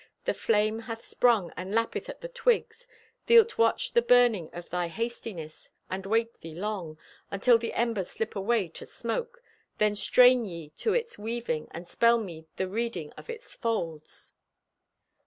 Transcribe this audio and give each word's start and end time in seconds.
The 0.25 0.33
flame 0.33 0.79
hath 0.79 1.05
sprung 1.05 1.53
and 1.55 1.75
lappeth 1.75 2.09
at 2.09 2.21
the 2.21 2.27
twigs. 2.27 2.87
Thee'lt 3.27 3.59
watch 3.59 3.93
the 3.93 4.01
burning 4.01 4.49
of 4.51 4.67
thy 4.71 4.87
hastiness, 4.87 5.69
And 5.91 6.07
wait 6.07 6.39
thee 6.41 6.55
long 6.55 6.97
Until 7.29 7.59
the 7.59 7.73
embers 7.75 8.09
slip 8.09 8.35
away 8.35 8.67
to 8.69 8.85
smoke. 8.87 9.43
Then 9.77 9.93
strain 9.93 10.43
ye 10.43 10.71
to 10.77 10.95
its 10.95 11.19
weaving 11.19 11.67
And 11.69 11.87
spell 11.87 12.17
to 12.17 12.23
me 12.23 12.47
the 12.55 12.67
reading 12.67 13.11
of 13.11 13.29
its 13.29 13.53
folds. 13.53 14.33